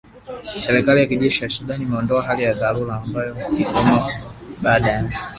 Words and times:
Serikali 0.65 0.99
ya 0.99 1.05
kijeshi 1.07 1.43
ya 1.43 1.49
Sudan 1.49 1.81
imeondoa 1.81 2.21
hali 2.21 2.43
ya 2.43 2.53
dharura 2.53 2.95
ambayo 3.01 3.33
iliwekwa 3.35 4.11
baada 4.61 4.91
ya 4.91 4.97
kuchukua 4.97 5.13
madaraka 5.13 5.29